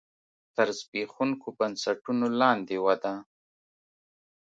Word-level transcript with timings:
تر 0.55 0.67
زبېښونکو 0.79 1.47
بنسټونو 1.57 2.27
لاندې 2.41 2.75
وده. 2.85 3.13